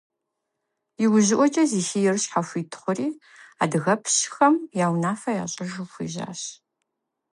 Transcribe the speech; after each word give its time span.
Иужьыӏуэкӏэ 1.03 1.63
Зихиер 1.71 2.15
щхьэхуит 2.23 2.71
хъури, 2.81 3.09
адыгэпщхэм 3.63 4.55
я 4.83 4.87
унафэ 4.93 5.31
ящӏыжу 5.43 5.87
хуежьащ. 5.91 6.41